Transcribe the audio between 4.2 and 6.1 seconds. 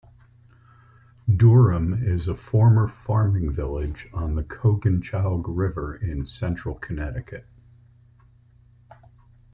the Coginchaug River